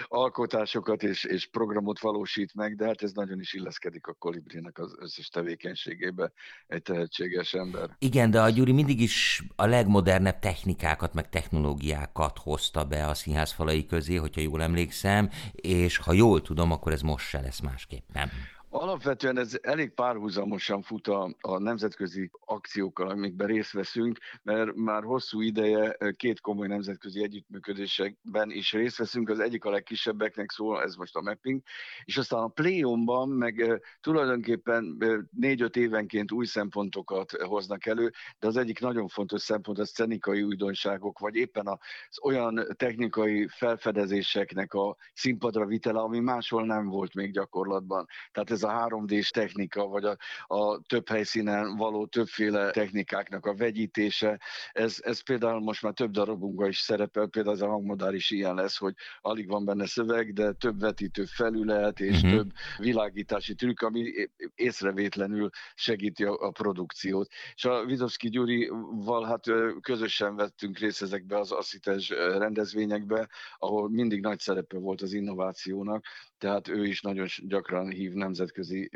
alkotásokat 0.08 1.04
és, 1.04 1.24
és 1.24 1.48
programot 1.48 2.00
valósít 2.00 2.54
meg, 2.54 2.76
de 2.76 2.86
hát 2.86 3.02
ez 3.02 3.12
nagyon 3.12 3.40
is 3.40 3.54
illeszkedik 3.54 4.08
a 4.08 4.14
kolibrinek 4.14 4.80
az 4.80 4.96
összes 5.00 5.28
tevékenységébe 5.28 6.32
egy 6.68 6.82
tehetséges 6.82 7.54
ember. 7.54 7.90
Igen, 8.00 8.32
de 8.32 8.42
a 8.42 8.50
Gyuri 8.50 8.72
mindig 8.72 9.02
is 9.02 9.44
a 9.56 9.66
legmodernebb 9.66 10.40
technikákat, 10.40 11.14
meg 11.14 11.30
technológiákat 11.30 12.38
hozta 12.38 12.86
be 12.86 13.08
a 13.08 13.14
színház 13.14 13.52
falai 13.52 13.86
közé, 13.86 14.16
hogyha 14.16 14.42
jól 14.42 14.62
emlékszem, 14.62 15.30
és 15.52 15.98
ha 15.98 16.14
jól 16.14 16.42
tudom, 16.42 16.72
akkor 16.72 16.92
ez 16.92 17.02
most 17.02 17.28
se 17.28 17.42
lesz 17.42 17.60
másképp, 17.60 18.10
nem? 18.14 18.30
Alapvetően 18.72 19.38
ez 19.38 19.58
elég 19.62 19.94
párhuzamosan 19.94 20.82
fut 20.82 21.08
a, 21.08 21.36
a 21.42 21.58
nemzetközi 21.58 22.30
akciókkal, 22.46 23.10
amikben 23.10 23.48
részt 23.48 23.72
veszünk, 23.72 24.18
mert 24.44 24.76
már 24.76 25.04
hosszú 25.04 25.42
ideje 25.42 25.98
két 26.16 26.42
komoly 26.42 26.68
nemzetközi 26.68 27.24
együttműködésekben 27.24 28.52
is 28.52 28.72
részt 28.72 28.98
veszünk. 28.98 29.30
Az 29.30 29.40
egyik 29.40 29.66
a 29.66 29.70
legkisebbeknek 29.70 30.52
szól, 30.52 30.82
ez 30.82 30.96
most 30.96 31.16
a 31.16 31.22
mapping, 31.22 31.62
és 32.04 32.18
aztán 32.18 32.44
a 32.44 32.48
Playonban 32.48 33.30
meg 33.30 33.82
tulajdonképpen 34.02 34.98
négy-öt 35.32 35.76
évenként 35.76 36.32
új 36.32 36.46
szempontokat 36.46 37.32
hoznak 37.32 37.86
elő, 37.86 38.12
de 38.40 38.48
az 38.48 38.58
egyik 38.58 38.80
nagyon 38.80 39.08
fontos 39.08 39.42
szempont 39.42 39.80
a 39.80 39.86
szcenikai 39.86 40.44
újdonságok, 40.44 41.20
vagy 41.20 41.36
éppen 41.36 41.68
az 41.68 42.24
olyan 42.24 42.66
technikai 42.76 43.48
felfedezéseknek 43.48 44.74
a 44.74 44.96
színpadra 45.14 45.66
vitele, 45.66 46.00
ami 46.00 46.20
máshol 46.20 46.66
nem 46.66 46.88
volt 46.88 47.14
még 47.14 47.32
gyakorlatban. 47.32 48.06
Tehát 48.32 48.52
ez 48.52 48.59
ez 48.64 48.70
a 48.70 48.88
3D-s 48.90 49.30
technika, 49.30 49.88
vagy 49.88 50.04
a, 50.04 50.18
a 50.48 50.82
több 50.88 51.10
helyszínen 51.10 51.76
való 51.76 52.06
többféle 52.06 52.72
technikáknak 52.72 53.46
a 53.46 53.56
vegyítése, 53.56 54.40
ez, 54.72 54.98
ez 55.02 55.24
például 55.24 55.60
most 55.60 55.82
már 55.82 55.94
több 55.94 56.12
darabunkban 56.12 56.70
is 56.70 56.80
szerepel, 56.80 57.28
például 57.28 57.56
az 57.56 57.62
a 57.62 57.68
hangmodár 57.68 58.14
is 58.14 58.32
ilyen 58.32 58.56
lesz, 58.56 58.78
hogy 58.78 58.94
alig 59.22 59.48
van 59.48 59.66
benne 59.66 59.86
szöveg, 59.86 60.34
de 60.34 60.52
több 60.52 60.80
vetítő 60.80 61.26
felület 61.26 62.00
és 62.00 62.16
uh-huh. 62.16 62.32
több 62.32 62.52
világítási 62.78 63.56
trükk, 63.56 63.82
ami 63.82 64.30
észrevétlenül 64.56 65.50
segíti 65.76 66.24
a, 66.24 66.38
a 66.40 66.52
produkciót. 66.52 67.32
És 67.54 67.66
a 67.66 67.86
Vidovszki 67.86 68.30
Gyurival 68.30 69.26
hát 69.26 69.46
közösen 69.82 70.36
vettünk 70.36 70.78
részt 70.78 71.02
ezekbe 71.02 71.38
az 71.38 71.52
asszites 71.52 72.10
rendezvényekbe, 72.10 73.30
ahol 73.58 73.90
mindig 73.90 74.22
nagy 74.22 74.40
szerepe 74.40 74.78
volt 74.78 75.02
az 75.02 75.14
innovációnak, 75.14 76.06
tehát 76.38 76.68
ő 76.68 76.86
is 76.86 77.02
nagyon 77.02 77.28
gyakran 77.48 77.90
hív 77.90 78.14
nemzetközi 78.54 78.90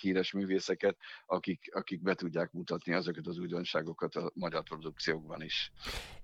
híres 0.00 0.32
művészeket, 0.32 0.96
akik, 1.26 1.70
akik 1.74 2.02
be 2.02 2.14
tudják 2.14 2.52
mutatni 2.52 2.92
azokat 2.92 3.26
az 3.26 3.38
újdonságokat 3.38 4.14
a 4.14 4.30
magyar 4.34 4.62
produkciókban 4.62 5.42
is. 5.42 5.72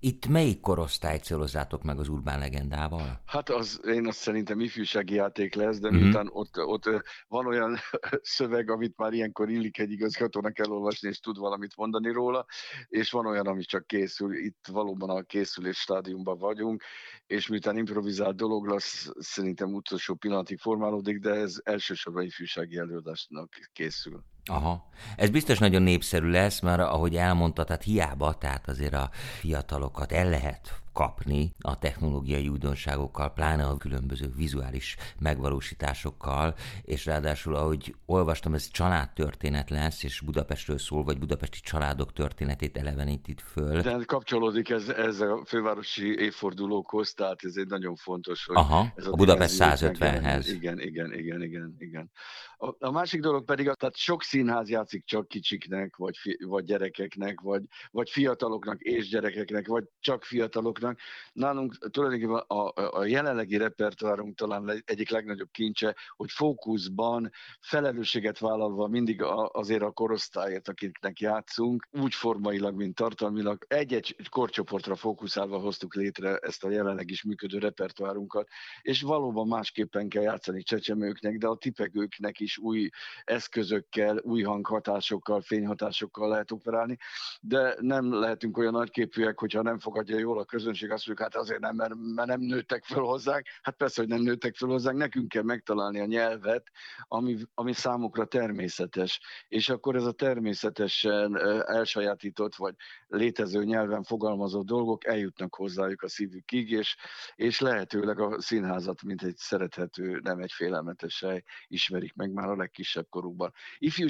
Itt 0.00 0.26
melyik 0.26 0.60
korosztály 0.60 1.18
célozzátok 1.18 1.82
meg 1.82 1.98
az 1.98 2.08
Urbán 2.08 2.38
legendával? 2.38 3.22
Hát 3.26 3.50
az, 3.50 3.80
én 3.86 4.06
azt 4.06 4.18
szerintem 4.18 4.60
ifjúsági 4.60 5.14
játék 5.14 5.54
lesz, 5.54 5.78
de 5.78 5.88
uh-huh. 5.88 6.02
miután 6.02 6.28
ott, 6.32 6.58
ott 6.58 6.84
van 7.28 7.46
olyan 7.46 7.76
szöveg, 8.22 8.70
amit 8.70 8.96
már 8.96 9.12
ilyenkor 9.12 9.50
illik 9.50 9.78
egy 9.78 9.90
igazgatónak 9.90 10.58
elolvasni, 10.58 11.08
és 11.08 11.18
tud 11.18 11.38
valamit 11.38 11.76
mondani 11.76 12.12
róla, 12.12 12.46
és 12.88 13.10
van 13.10 13.26
olyan, 13.26 13.46
ami 13.46 13.62
csak 13.62 13.86
készül. 13.86 14.34
Itt 14.34 14.66
valóban 14.70 15.10
a 15.10 15.22
készülés 15.22 15.78
stádiumban 15.78 16.38
vagyunk, 16.38 16.82
és 17.26 17.48
miután 17.48 17.76
improvizált 17.76 18.36
dolog 18.36 18.66
lesz, 18.66 19.10
szerintem 19.18 19.74
utolsó 19.74 20.14
pillanatig 20.14 20.58
formálódik, 20.58 21.18
de 21.18 21.30
ez 21.30 21.56
elsősorban 21.62 22.24
ifjúsági 22.24 22.73
előadásnak 22.78 23.70
készül. 23.72 24.24
Aha. 24.44 24.86
Ez 25.16 25.30
biztos 25.30 25.58
nagyon 25.58 25.82
népszerű 25.82 26.30
lesz, 26.30 26.60
mert 26.60 26.80
ahogy 26.80 27.16
elmondta, 27.16 27.64
tehát 27.64 27.82
hiába, 27.82 28.38
tehát 28.38 28.68
azért 28.68 28.94
a 28.94 29.10
fiatalokat 29.40 30.12
el 30.12 30.28
lehet 30.28 30.84
kapni 30.94 31.54
a 31.58 31.78
technológiai 31.78 32.48
újdonságokkal, 32.48 33.32
pláne 33.32 33.64
a 33.64 33.76
különböző 33.76 34.32
vizuális 34.36 34.96
megvalósításokkal, 35.18 36.54
és 36.82 37.06
ráadásul, 37.06 37.54
ahogy 37.54 37.94
olvastam, 38.06 38.54
ez 38.54 38.70
családtörténet 38.70 39.70
lesz, 39.70 40.02
és 40.02 40.20
Budapestről 40.20 40.78
szól, 40.78 41.04
vagy 41.04 41.18
budapesti 41.18 41.58
családok 41.62 42.12
történetét 42.12 42.76
elevenít 42.76 43.42
föl. 43.52 43.80
De 43.80 43.98
kapcsolódik 44.06 44.70
ez, 44.70 44.88
ez 44.88 45.20
a 45.20 45.42
fővárosi 45.46 46.18
évfordulókhoz, 46.18 47.14
tehát 47.14 47.44
ez 47.44 47.56
egy 47.56 47.68
nagyon 47.68 47.96
fontos, 47.96 48.44
hogy 48.44 48.56
Aha, 48.56 48.92
ez 48.96 49.06
a, 49.06 49.12
a 49.12 49.16
Budapest 49.16 49.56
150-hez. 49.58 50.44
Igen, 50.46 50.80
igen, 50.80 51.12
igen, 51.12 51.42
igen, 51.42 51.76
igen. 51.78 52.10
A, 52.56 52.86
a 52.86 52.90
másik 52.90 53.20
dolog 53.20 53.44
pedig, 53.44 53.64
tehát 53.64 53.96
sok 53.96 54.22
színház 54.34 54.70
játszik 54.70 55.04
csak 55.04 55.28
kicsiknek, 55.28 55.96
vagy, 55.96 56.16
fi, 56.16 56.38
vagy 56.46 56.64
gyerekeknek, 56.64 57.40
vagy, 57.40 57.62
vagy 57.90 58.10
fiataloknak 58.10 58.80
és 58.80 59.08
gyerekeknek, 59.08 59.66
vagy 59.66 59.84
csak 60.00 60.24
fiataloknak. 60.24 60.98
Nálunk 61.32 61.90
tulajdonképpen 61.90 62.42
a, 62.46 62.72
a 62.98 63.04
jelenlegi 63.04 63.56
repertoárunk 63.56 64.36
talán 64.36 64.82
egyik 64.84 65.10
legnagyobb 65.10 65.50
kincse, 65.50 65.96
hogy 66.16 66.30
fókuszban 66.30 67.30
felelősséget 67.60 68.38
vállalva 68.38 68.88
mindig 68.88 69.22
a, 69.22 69.50
azért 69.52 69.82
a 69.82 69.90
korosztályért, 69.90 70.68
akiknek 70.68 71.20
játszunk, 71.20 71.88
úgy 71.90 72.14
formailag, 72.14 72.74
mint 72.76 72.94
tartalmilag, 72.94 73.64
egy-egy 73.68 74.16
korcsoportra 74.30 74.94
fókuszálva 74.94 75.58
hoztuk 75.58 75.94
létre 75.94 76.36
ezt 76.36 76.64
a 76.64 76.70
jelenleg 76.70 77.10
is 77.10 77.22
működő 77.22 77.58
repertoárunkat, 77.58 78.48
és 78.82 79.02
valóban 79.02 79.48
másképpen 79.48 80.08
kell 80.08 80.22
játszani 80.22 80.62
csecsemőknek, 80.62 81.36
de 81.36 81.46
a 81.46 81.56
tipegőknek 81.56 82.40
is 82.40 82.58
új 82.58 82.88
eszközökkel, 83.24 84.22
új 84.24 84.42
hanghatásokkal, 84.42 85.40
fényhatásokkal 85.40 86.28
lehet 86.28 86.50
operálni, 86.50 86.98
de 87.40 87.76
nem 87.80 88.12
lehetünk 88.12 88.58
olyan 88.58 88.72
nagyképűek, 88.72 89.38
hogyha 89.38 89.62
nem 89.62 89.78
fogadja 89.78 90.18
jól 90.18 90.38
a 90.38 90.44
közönség, 90.44 90.90
azt 90.90 91.06
mondjuk, 91.06 91.28
hát 91.28 91.42
azért 91.42 91.60
nem, 91.60 91.76
mert, 91.76 91.94
mert 92.14 92.28
nem 92.28 92.40
nőttek 92.40 92.84
föl 92.84 93.02
hozzánk. 93.02 93.46
Hát 93.62 93.76
persze, 93.76 94.00
hogy 94.00 94.10
nem 94.10 94.20
nőttek 94.20 94.54
föl 94.54 94.68
hozzánk, 94.68 94.98
nekünk 94.98 95.28
kell 95.28 95.42
megtalálni 95.42 96.00
a 96.00 96.04
nyelvet, 96.04 96.70
ami, 97.08 97.36
ami 97.54 97.72
számukra 97.72 98.24
természetes. 98.24 99.20
És 99.48 99.68
akkor 99.68 99.96
ez 99.96 100.04
a 100.04 100.12
természetesen 100.12 101.38
elsajátított, 101.66 102.54
vagy 102.54 102.74
létező 103.06 103.64
nyelven 103.64 104.02
fogalmazott 104.02 104.66
dolgok 104.66 105.06
eljutnak 105.06 105.54
hozzájuk 105.54 106.02
a 106.02 106.08
szívükig, 106.08 106.70
és, 106.70 106.96
és 107.34 107.60
lehetőleg 107.60 108.18
a 108.18 108.40
színházat, 108.40 109.02
mint 109.02 109.22
egy 109.22 109.36
szerethető, 109.36 110.20
nem 110.22 110.38
egy 110.38 110.52
félelmetes 110.52 111.20
hely 111.20 111.42
ismerik 111.66 112.14
meg 112.14 112.32
már 112.32 112.48
a 112.48 112.56
legkisebb 112.56 113.06
korukban. 113.08 113.52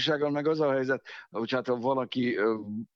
Ifjúsággal 0.05 0.31
meg 0.33 0.49
az 0.49 0.61
a 0.61 0.71
helyzet, 0.71 1.07
hogy 1.31 1.51
hát 1.51 1.67
ha 1.67 1.77
valaki 1.77 2.37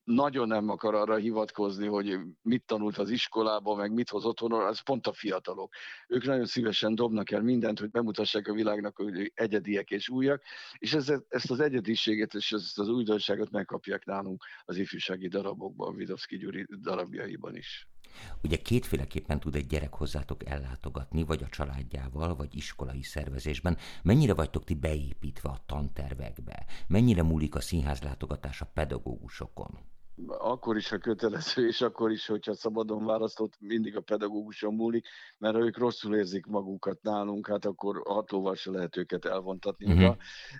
nagyon 0.04 0.48
nem 0.48 0.68
akar 0.68 0.94
arra 0.94 1.16
hivatkozni, 1.16 1.86
hogy 1.86 2.18
mit 2.42 2.64
tanult 2.66 2.98
az 2.98 3.10
iskolában, 3.10 3.76
meg 3.76 3.92
mit 3.92 4.08
hoz 4.08 4.24
otthonról, 4.24 4.66
az 4.66 4.80
pont 4.80 5.06
a 5.06 5.12
fiatalok. 5.12 5.72
Ők 6.08 6.24
nagyon 6.24 6.46
szívesen 6.46 6.94
dobnak 6.94 7.30
el 7.30 7.42
mindent, 7.42 7.78
hogy 7.78 7.90
bemutassák 7.90 8.48
a 8.48 8.52
világnak, 8.52 8.96
hogy 8.96 9.32
egyediek 9.34 9.90
és 9.90 10.08
újak, 10.08 10.42
és 10.78 10.92
ezt, 10.92 11.24
ezt 11.28 11.50
az 11.50 11.60
egyediséget 11.60 12.34
és 12.34 12.52
ezt 12.52 12.78
az 12.78 12.88
újdonságot 12.88 13.50
megkapják 13.50 14.04
nálunk 14.04 14.44
az 14.64 14.76
ifjúsági 14.76 15.28
darabokban, 15.28 15.96
Vidovszki 15.96 16.36
Gyuri 16.36 16.66
darabjaiban 16.80 17.56
is. 17.56 17.88
Ugye 18.42 18.56
kétféleképpen 18.56 19.40
tud 19.40 19.54
egy 19.54 19.66
gyerek 19.66 19.94
hozzátok 19.94 20.46
ellátogatni, 20.46 21.24
vagy 21.24 21.42
a 21.42 21.48
családjával, 21.48 22.34
vagy 22.34 22.56
iskolai 22.56 23.02
szervezésben. 23.02 23.76
Mennyire 24.02 24.34
vagytok 24.34 24.64
ti 24.64 24.74
beépítve 24.74 25.48
a 25.48 25.62
tantervekbe? 25.66 26.66
Mennyire 26.86 27.22
múlik 27.22 27.54
a 27.54 27.60
színház 27.60 28.02
látogatás 28.02 28.60
a 28.60 28.70
pedagógusokon? 28.74 29.78
Akkor 30.26 30.76
is, 30.76 30.88
ha 30.88 30.98
kötelező, 30.98 31.66
és 31.66 31.80
akkor 31.80 32.10
is, 32.10 32.26
hogyha 32.26 32.54
szabadon 32.54 33.04
választott, 33.04 33.52
mindig 33.60 33.96
a 33.96 34.00
pedagóguson 34.00 34.74
múlik, 34.74 35.06
mert 35.38 35.54
ha 35.54 35.60
ők 35.60 35.78
rosszul 35.78 36.16
érzik 36.16 36.46
magukat 36.46 37.02
nálunk, 37.02 37.46
hát 37.46 37.64
akkor 37.64 38.02
hatóval 38.04 38.54
se 38.54 38.70
lehet 38.70 38.96
őket 38.96 39.24
elvontatni. 39.24 39.92
Uh-huh. 39.92 40.16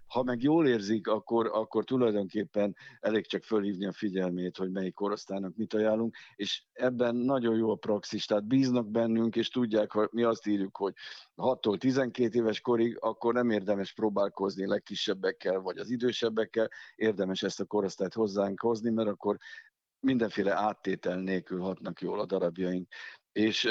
Ha 0.06 0.22
meg 0.22 0.42
jól 0.42 0.66
érzik, 0.66 1.08
akkor, 1.08 1.50
akkor 1.52 1.84
tulajdonképpen 1.84 2.76
elég 3.00 3.26
csak 3.26 3.42
fölhívni 3.42 3.86
a 3.86 3.92
figyelmét, 3.92 4.56
hogy 4.56 4.70
melyik 4.70 4.94
korosztálynak 4.94 5.56
mit 5.56 5.74
ajánlunk, 5.74 6.16
és 6.36 6.62
ebben 6.72 7.14
nagyon 7.14 7.56
jó 7.56 7.70
a 7.70 7.76
praxis, 7.76 8.26
tehát 8.26 8.46
bíznak 8.46 8.90
bennünk, 8.90 9.36
és 9.36 9.48
tudják, 9.48 9.92
ha 9.92 10.08
mi 10.10 10.22
azt 10.22 10.46
írjuk, 10.46 10.76
hogy 10.76 10.92
6-tól 11.36 11.78
12 11.78 12.38
éves 12.38 12.60
korig, 12.60 12.96
akkor 13.00 13.34
nem 13.34 13.50
érdemes 13.50 13.92
próbálkozni 13.92 14.66
legkisebbekkel, 14.66 15.60
vagy 15.60 15.78
az 15.78 15.90
idősebbekkel, 15.90 16.68
érdemes 16.94 17.42
ezt 17.42 17.60
a 17.60 17.64
korosztályt 17.64 18.14
hozzánk 18.14 18.60
hozni, 18.60 18.90
mert 18.90 19.08
akkor 19.08 19.36
mindenféle 20.00 20.54
áttétel 20.54 21.16
nélkül 21.16 21.60
hatnak 21.60 22.00
jól 22.00 22.20
a 22.20 22.26
darabjaink. 22.26 22.92
És 23.32 23.68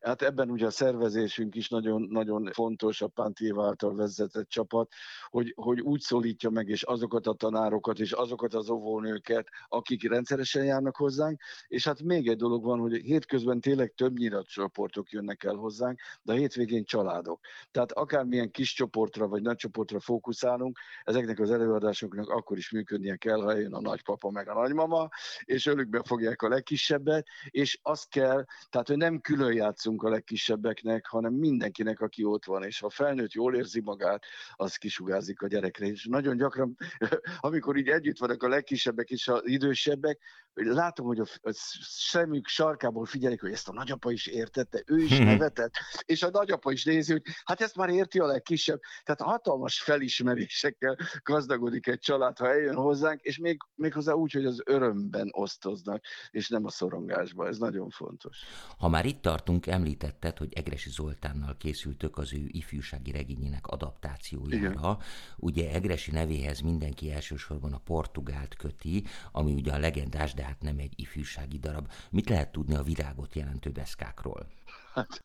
hát 0.00 0.22
ebben 0.22 0.50
ugye 0.50 0.66
a 0.66 0.70
szervezésünk 0.70 1.54
is 1.54 1.68
nagyon, 1.68 2.02
nagyon 2.10 2.50
fontos, 2.52 3.02
a 3.02 3.06
Pánti 3.06 3.52
által 3.56 3.94
vezetett 3.94 4.48
csapat, 4.48 4.92
hogy, 5.28 5.52
hogy 5.56 5.80
úgy 5.80 6.00
szólítja 6.00 6.50
meg, 6.50 6.68
és 6.68 6.82
azokat 6.82 7.26
a 7.26 7.32
tanárokat, 7.32 7.98
és 7.98 8.12
azokat 8.12 8.54
az 8.54 8.70
óvónőket, 8.70 9.48
akik 9.68 10.08
rendszeresen 10.08 10.64
járnak 10.64 10.96
hozzánk, 10.96 11.40
és 11.66 11.84
hát 11.84 12.02
még 12.02 12.28
egy 12.28 12.36
dolog 12.36 12.64
van, 12.64 12.78
hogy 12.78 12.94
hétközben 12.94 13.60
tényleg 13.60 13.92
több 13.96 14.16
csoportok 14.44 15.10
jönnek 15.10 15.44
el 15.44 15.54
hozzánk, 15.54 16.00
de 16.22 16.32
a 16.32 16.36
hétvégén 16.36 16.84
családok. 16.84 17.40
Tehát 17.70 17.92
akármilyen 17.92 18.50
kis 18.50 18.72
csoportra 18.72 19.28
vagy 19.28 19.42
nagy 19.42 19.56
csoportra 19.56 20.00
fókuszálunk, 20.00 20.78
ezeknek 21.02 21.38
az 21.38 21.50
előadásoknak 21.50 22.28
akkor 22.28 22.56
is 22.56 22.70
működnie 22.70 23.16
kell, 23.16 23.40
ha 23.40 23.56
jön 23.56 23.74
a 23.74 23.80
nagypapa 23.80 24.30
meg 24.30 24.48
a 24.48 24.54
nagymama, 24.54 25.08
és 25.44 25.66
ölükbe 25.66 26.02
fogják 26.04 26.42
a 26.42 26.48
legkisebbet, 26.48 27.26
és 27.48 27.78
azt 27.82 28.08
kell, 28.08 28.44
tehát 28.68 28.88
hogy 28.88 28.96
nem 28.96 29.09
nem 29.10 29.20
külön 29.20 29.52
játszunk 29.52 30.02
a 30.02 30.08
legkisebbeknek, 30.08 31.06
hanem 31.06 31.32
mindenkinek, 31.32 32.00
aki 32.00 32.24
ott 32.24 32.44
van, 32.44 32.62
és 32.62 32.80
ha 32.80 32.86
a 32.86 32.90
felnőtt 32.90 33.32
jól 33.32 33.54
érzi 33.54 33.80
magát, 33.80 34.24
az 34.52 34.76
kisugázik 34.76 35.42
a 35.42 35.46
gyerekre. 35.46 35.86
És 35.86 36.06
nagyon 36.06 36.36
gyakran, 36.36 36.76
amikor 37.38 37.76
így 37.76 37.88
együtt 37.88 38.18
vannak 38.18 38.42
a 38.42 38.48
legkisebbek 38.48 39.10
és 39.10 39.28
az 39.28 39.40
idősebbek, 39.44 40.18
látom, 40.54 41.06
hogy 41.06 41.20
a 41.20 41.52
szemük 41.80 42.46
sarkából 42.46 43.04
figyelik, 43.04 43.40
hogy 43.40 43.52
ezt 43.52 43.68
a 43.68 43.72
nagyapa 43.72 44.10
is 44.10 44.26
értette, 44.26 44.82
ő 44.86 44.98
is 44.98 45.18
nevetett, 45.18 45.72
és 46.04 46.22
a 46.22 46.30
nagyapa 46.30 46.72
is 46.72 46.84
nézi, 46.84 47.12
hogy 47.12 47.22
hát 47.44 47.60
ezt 47.60 47.76
már 47.76 47.88
érti 47.88 48.18
a 48.18 48.26
legkisebb. 48.26 48.80
Tehát 49.02 49.20
hatalmas 49.20 49.80
felismerésekkel 49.82 50.96
gazdagodik 51.22 51.86
egy 51.86 51.98
család, 51.98 52.38
ha 52.38 52.48
eljön 52.48 52.74
hozzánk, 52.74 53.20
és 53.20 53.38
még, 53.38 53.58
még 53.74 53.92
hozzá 53.92 54.12
úgy, 54.12 54.32
hogy 54.32 54.44
az 54.44 54.62
örömben 54.64 55.28
osztoznak, 55.30 56.04
és 56.30 56.48
nem 56.48 56.64
a 56.64 56.70
szorongásban. 56.70 57.46
Ez 57.46 57.58
nagyon 57.58 57.90
fontos. 57.90 58.38
Ha 58.78 58.88
már 58.90 59.06
itt 59.06 59.22
tartunk, 59.22 59.66
említetted, 59.66 60.38
hogy 60.38 60.52
Egresi 60.52 60.90
Zoltánnal 60.90 61.56
készültök 61.56 62.18
az 62.18 62.32
ő 62.32 62.44
ifjúsági 62.46 63.10
regényének 63.10 63.66
adaptációjára. 63.66 64.70
Igen. 64.70 64.96
Ugye 65.36 65.70
Egresi 65.70 66.10
nevéhez 66.10 66.60
mindenki 66.60 67.12
elsősorban 67.12 67.72
a 67.72 67.78
portugált 67.78 68.54
köti, 68.54 69.04
ami 69.32 69.52
ugye 69.52 69.72
a 69.72 69.78
legendás, 69.78 70.34
de 70.34 70.42
hát 70.42 70.62
nem 70.62 70.78
egy 70.78 70.92
ifjúsági 70.96 71.58
darab. 71.58 71.90
Mit 72.10 72.28
lehet 72.28 72.52
tudni 72.52 72.74
a 72.74 72.82
virágot 72.82 73.34
jelentő 73.34 73.70
deszkákról? 73.70 74.46
Hát, 74.94 75.24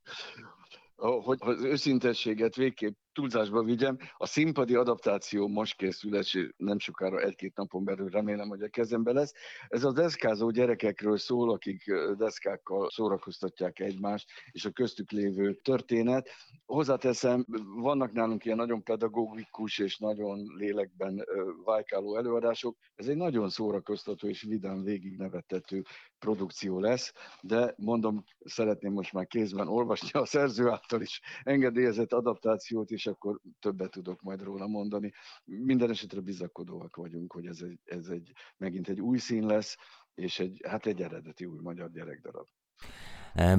hogy 0.98 1.38
az 1.40 1.64
őszintességet 1.64 2.56
végképp 2.56 2.98
túlzásba 3.16 3.64
vigyem, 3.64 3.98
a 4.18 4.26
színpadi 4.26 4.76
adaptáció 4.76 5.48
most 5.48 5.78
készül, 5.78 6.16
és 6.16 6.50
nem 6.58 6.80
sokára 6.80 7.20
egy-két 7.20 7.56
napon 7.56 7.84
belül 7.84 8.10
remélem, 8.10 8.48
hogy 8.48 8.62
a 8.62 8.68
kezembe 8.68 9.12
lesz. 9.12 9.34
Ez 9.68 9.84
a 9.84 9.92
deszkázó 9.92 10.50
gyerekekről 10.50 11.18
szól, 11.18 11.52
akik 11.52 11.94
deszkákkal 12.18 12.90
szórakoztatják 12.90 13.80
egymást, 13.80 14.30
és 14.52 14.66
a 14.66 14.70
köztük 14.70 15.12
lévő 15.12 15.54
történet. 15.54 16.30
Hozzáteszem, 16.66 17.46
vannak 17.76 18.12
nálunk 18.12 18.46
ilyen 18.46 18.58
nagyon 18.58 18.84
pedagógikus 18.84 19.78
és 19.78 19.98
nagyon 19.98 20.54
lélekben 20.56 21.26
vájkáló 21.66 22.18
előadások. 22.18 22.78
Ez 22.96 23.08
egy 23.08 23.18
nagyon 23.18 23.50
szórakoztató 23.50 24.28
és 24.28 24.42
vidám 24.42 24.84
végig 24.84 25.18
nevettető 25.18 25.84
produkció 26.20 26.80
lesz, 26.80 27.14
de 27.42 27.74
mondom, 27.78 28.24
szeretném 28.40 28.92
most 28.92 29.14
már 29.14 29.28
kézben 29.28 29.68
olvasni 29.68 30.10
a 30.12 30.26
szerző 30.26 30.70
által 30.70 31.02
is 31.02 31.22
engedélyezett 31.44 32.14
adaptációt, 32.14 32.92
és 32.92 33.05
akkor 33.08 33.40
többet 33.60 33.92
tudok 33.92 34.22
majd 34.22 34.42
róla 34.42 34.68
mondani. 34.68 35.14
Minden 35.44 35.90
esetre 35.90 36.20
bizakodóak 36.20 36.96
vagyunk, 36.96 37.32
hogy 37.32 37.46
ez 37.46 37.62
egy, 37.62 37.80
ez 37.84 38.08
egy 38.08 38.32
megint 38.58 38.90
egy 38.90 39.02
új 39.02 39.18
szín 39.18 39.46
lesz, 39.46 39.78
és 40.14 40.40
egy, 40.40 40.62
hát 40.68 40.86
egy 40.86 41.02
eredeti 41.02 41.46
új 41.46 41.60
magyar 41.62 41.92
gyerekdarab 41.92 42.48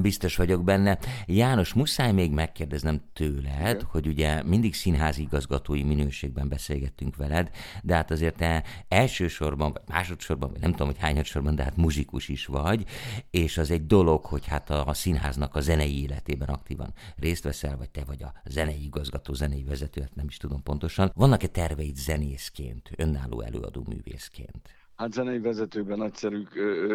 biztos 0.00 0.37
vagyok 0.37 0.64
benne. 0.64 0.99
János, 1.26 1.75
muszáj 1.75 2.12
még 2.12 2.30
megkérdeznem 2.30 3.00
tőled, 3.12 3.75
Igen. 3.75 3.87
hogy 3.90 4.06
ugye 4.06 4.42
mindig 4.42 4.75
színházi 4.75 5.23
igazgatói 5.23 5.83
minőségben 5.83 6.49
beszélgettünk 6.49 7.16
veled, 7.16 7.50
de 7.83 7.95
hát 7.95 8.11
azért 8.11 8.37
te 8.37 8.64
elsősorban, 8.88 9.73
vagy 9.73 9.83
másodszorban, 9.87 10.50
vagy 10.50 10.61
nem 10.61 10.71
tudom, 10.71 10.87
hogy 10.87 10.99
hányadsorban, 10.99 11.54
de 11.54 11.62
hát 11.62 11.76
muzsikus 11.76 12.28
is 12.28 12.47
vagy, 12.47 12.85
és 13.30 13.59
az 13.59 13.71
egy 13.71 13.87
dolog, 13.87 14.25
hogy 14.25 14.47
hát 14.47 14.71
a, 14.71 14.87
a 14.87 14.95
színháznak 14.95 15.54
a 15.54 15.61
zenei 15.61 16.02
életében 16.02 16.49
aktívan 16.49 16.92
részt 17.16 17.45
veszel, 17.45 17.76
vagy 17.76 17.90
te 17.90 18.04
vagy 18.04 18.23
a 18.23 18.33
zenei 18.45 18.85
igazgató, 18.85 19.33
zenei 19.33 19.64
vezető, 19.64 20.00
hát 20.00 20.14
nem 20.14 20.26
is 20.28 20.37
tudom 20.37 20.62
pontosan. 20.62 21.12
Vannak-e 21.14 21.47
terveid 21.47 21.97
zenészként, 21.97 22.90
önálló 22.97 23.40
előadó 23.40 23.85
művészként? 23.88 24.86
Hát 24.97 25.12
zenei 25.12 25.38
vezetőben 25.38 25.99
nagyszerű, 25.99 26.43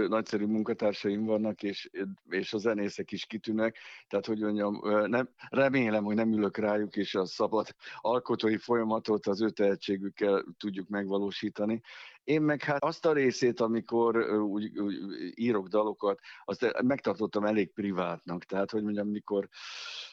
nagyszerű 0.08 0.46
munkatársaim 0.46 1.26
vannak, 1.26 1.64
és, 1.64 1.90
és 2.30 2.54
a 2.54 2.58
zenészek 2.58 3.12
is 3.12 3.26
kitűnnek, 3.26 3.78
tehát 4.08 4.26
hogy 4.26 4.40
mondjam, 4.40 4.80
nem, 5.10 5.30
remélem, 5.50 6.04
hogy 6.04 6.16
nem 6.16 6.34
ülök 6.34 6.58
rájuk, 6.58 6.96
és 6.96 7.16
a 7.16 7.26
szabad 7.26 7.68
alkotói 7.98 8.58
folyamatot 8.58 9.28
az 9.28 9.42
ő 9.42 9.50
tehetségükkel 9.50 10.46
tudjuk 10.58 10.88
megvalósítani. 10.88 11.82
Én 12.24 12.42
meg 12.42 12.64
hát 12.64 12.84
azt 12.84 13.06
a 13.06 13.14
részét, 13.14 13.60
amikor 13.60 14.32
úgy, 14.40 14.80
úgy 14.80 14.96
írok 15.36 15.68
dalokat, 15.68 16.20
azt 16.44 16.82
megtartottam 16.84 17.46
elég 17.46 17.74
privátnak. 17.74 18.44
Tehát, 18.44 18.72
hogy 18.72 18.84
mondjam, 18.84 19.08
mikor, 19.08 19.48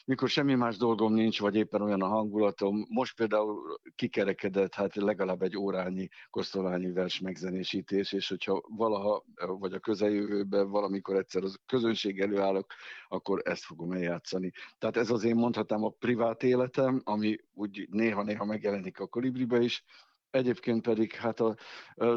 mikor 0.05 0.29
semmi 0.29 0.55
más 0.55 0.77
dolgom 0.77 1.13
nincs, 1.13 1.39
vagy 1.39 1.55
éppen 1.55 1.81
olyan 1.81 2.01
a 2.01 2.07
hangulatom, 2.07 2.85
most 2.89 3.15
például 3.15 3.79
kikerekedett 3.95 4.73
hát 4.73 4.95
legalább 4.95 5.41
egy 5.41 5.57
órányi 5.57 6.09
kosztolányi 6.29 6.91
vers 6.91 7.19
megzenésítés, 7.19 8.13
és 8.13 8.29
hogyha 8.29 8.63
valaha, 8.67 9.23
vagy 9.47 9.73
a 9.73 9.79
közeljövőben 9.79 10.69
valamikor 10.69 11.15
egyszer 11.15 11.43
az 11.43 11.59
közönség 11.65 12.19
előállok, 12.19 12.73
akkor 13.07 13.41
ezt 13.43 13.63
fogom 13.63 13.91
eljátszani. 13.91 14.51
Tehát 14.77 14.97
ez 14.97 15.09
az 15.09 15.23
én 15.23 15.35
mondhatnám 15.35 15.83
a 15.83 15.89
privát 15.89 16.43
életem, 16.43 17.01
ami 17.03 17.37
úgy 17.53 17.87
néha-néha 17.91 18.45
megjelenik 18.45 18.99
a 18.99 19.07
kolibribe 19.07 19.59
is, 19.59 19.83
Egyébként 20.31 20.81
pedig 20.81 21.13
hát 21.13 21.39
a 21.39 21.55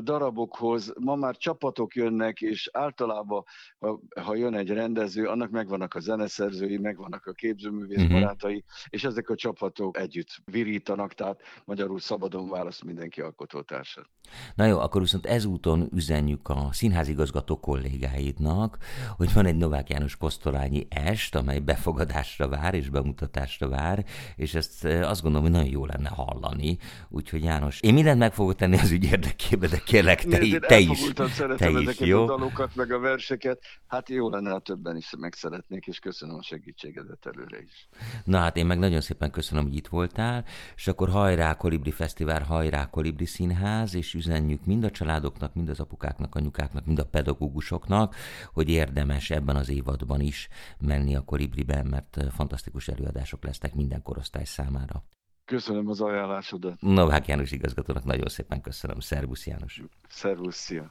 darabokhoz 0.02 0.92
ma 1.00 1.14
már 1.14 1.36
csapatok 1.36 1.94
jönnek, 1.94 2.40
és 2.40 2.70
általában, 2.72 3.44
ha, 3.78 4.00
ha 4.20 4.34
jön 4.34 4.54
egy 4.54 4.68
rendező, 4.68 5.26
annak 5.26 5.50
megvannak 5.50 5.94
a 5.94 6.00
zeneszerzői, 6.00 6.78
megvannak 6.78 7.26
a 7.26 7.32
képzőművész 7.32 8.02
uh-huh. 8.02 8.52
és 8.88 9.04
ezek 9.04 9.28
a 9.28 9.34
csapatok 9.34 9.98
együtt 9.98 10.28
virítanak, 10.44 11.14
tehát 11.14 11.40
magyarul 11.64 12.00
szabadon 12.00 12.48
választ 12.48 12.84
mindenki 12.84 13.20
alkotótársat. 13.20 14.06
Na 14.54 14.64
jó, 14.64 14.78
akkor 14.78 15.00
viszont 15.00 15.26
ezúton 15.26 15.88
üzenjük 15.92 16.48
a 16.48 16.68
színházigazgató 16.72 17.60
kollégáidnak, 17.60 18.78
hogy 19.16 19.32
van 19.32 19.46
egy 19.46 19.56
Novák 19.56 19.88
János 19.88 20.16
Kosztolányi 20.16 20.86
est, 20.88 21.34
amely 21.34 21.58
befogadásra 21.58 22.48
vár 22.48 22.74
és 22.74 22.88
bemutatásra 22.88 23.68
vár, 23.68 24.04
és 24.36 24.54
ezt 24.54 24.84
azt 24.84 25.22
gondolom, 25.22 25.46
hogy 25.46 25.56
nagyon 25.56 25.72
jó 25.72 25.86
lenne 25.86 26.08
hallani. 26.08 26.78
Úgyhogy 27.08 27.42
János, 27.42 27.80
én 27.80 27.94
mindent 28.02 28.22
meg 28.22 28.34
fogok 28.34 28.54
tenni 28.54 28.78
az 28.78 28.90
ügy 28.90 29.04
érdekében, 29.04 29.70
de 29.70 29.78
kérlek, 29.78 30.24
te, 30.24 30.38
Nézd, 30.38 30.60
te 30.60 30.78
is. 30.78 31.12
Te 31.56 31.70
is, 31.70 31.98
jó? 31.98 32.22
a 32.22 32.26
dalokat, 32.26 32.74
meg 32.74 32.92
a 32.92 32.98
verseket. 32.98 33.62
Hát 33.86 34.08
jó 34.08 34.30
lenne, 34.30 34.50
ha 34.50 34.58
többen 34.58 34.96
is 34.96 35.10
megszeretnék, 35.18 35.86
és 35.86 35.98
köszönöm 35.98 36.36
a 36.36 36.42
segítségedet 36.42 37.26
előre 37.26 37.62
is. 37.62 37.88
Na 38.24 38.38
hát 38.38 38.56
én 38.56 38.66
meg 38.66 38.78
nagyon 38.78 39.00
szépen 39.00 39.30
köszönöm, 39.30 39.64
hogy 39.64 39.76
itt 39.76 39.86
voltál, 39.86 40.44
és 40.76 40.88
akkor 40.88 41.08
hajrá 41.08 41.54
Kolibri 41.54 41.90
Fesztivál, 41.90 42.42
hajrá 42.42 42.86
Kolibri 42.86 43.26
Színház, 43.26 43.94
és 43.94 44.14
üzenjük 44.14 44.64
mind 44.64 44.84
a 44.84 44.90
családoknak, 44.90 45.54
mind 45.54 45.68
az 45.68 45.80
apukáknak, 45.80 46.34
anyukáknak, 46.34 46.86
mind 46.86 46.98
a 46.98 47.06
pedagógusoknak, 47.06 48.14
hogy 48.52 48.68
érdemes 48.68 49.30
ebben 49.30 49.56
az 49.56 49.68
évadban 49.68 50.20
is 50.20 50.48
menni 50.78 51.16
a 51.16 51.20
Kolibriben, 51.20 51.86
mert 51.86 52.18
fantasztikus 52.34 52.88
előadások 52.88 53.44
lesznek 53.44 53.74
minden 53.74 54.02
korosztály 54.02 54.44
számára. 54.44 55.04
Köszönöm 55.52 55.88
az 55.88 56.00
ajánlásodat. 56.00 56.80
Novák 56.80 57.26
János 57.26 57.50
igazgatónak 57.50 58.04
nagyon 58.04 58.28
szépen 58.28 58.60
köszönöm. 58.60 59.00
Szervusz 59.00 59.46
János. 59.46 59.82
Szervusz, 60.08 60.56
szia. 60.56 60.90